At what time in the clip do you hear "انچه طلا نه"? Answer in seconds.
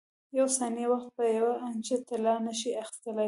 1.67-2.53